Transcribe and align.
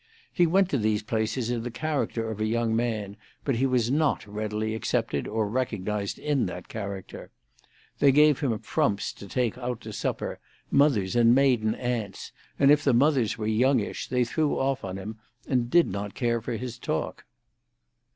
He 0.33 0.47
went 0.47 0.67
to 0.71 0.79
these 0.79 1.03
places 1.03 1.51
in 1.51 1.61
the 1.61 1.69
character 1.69 2.31
of 2.31 2.39
a 2.41 2.45
young 2.47 2.75
man, 2.75 3.17
but 3.43 3.57
he 3.57 3.67
was 3.67 3.91
not 3.91 4.25
readily 4.25 4.73
accepted 4.73 5.27
or 5.27 5.47
recognised 5.47 6.17
in 6.17 6.47
that 6.47 6.67
character. 6.67 7.29
They 7.99 8.11
gave 8.11 8.39
him 8.39 8.57
frumps 8.57 9.13
to 9.13 9.27
take 9.27 9.59
out 9.59 9.79
to 9.81 9.93
supper, 9.93 10.39
mothers 10.71 11.15
and 11.15 11.35
maiden 11.35 11.75
aunts, 11.75 12.31
and 12.57 12.71
if 12.71 12.83
the 12.83 12.93
mothers 12.95 13.37
were 13.37 13.45
youngish, 13.45 14.07
they 14.07 14.25
threw 14.25 14.57
off 14.57 14.83
on 14.83 14.97
him, 14.97 15.19
and 15.47 15.69
did 15.69 15.85
not 15.87 16.15
care 16.15 16.41
for 16.41 16.53
his 16.57 16.79
talk. 16.79 17.25